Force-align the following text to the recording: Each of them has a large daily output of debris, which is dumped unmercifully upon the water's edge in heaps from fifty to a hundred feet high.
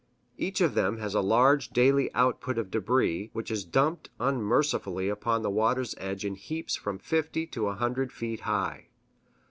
Each 0.35 0.61
of 0.61 0.73
them 0.73 0.97
has 0.97 1.13
a 1.13 1.21
large 1.21 1.69
daily 1.69 2.11
output 2.15 2.57
of 2.57 2.71
debris, 2.71 3.29
which 3.33 3.51
is 3.51 3.63
dumped 3.63 4.09
unmercifully 4.19 5.09
upon 5.09 5.43
the 5.43 5.51
water's 5.51 5.93
edge 5.99 6.25
in 6.25 6.33
heaps 6.33 6.75
from 6.75 6.97
fifty 6.97 7.45
to 7.45 7.67
a 7.67 7.75
hundred 7.75 8.11
feet 8.11 8.39
high. 8.39 8.87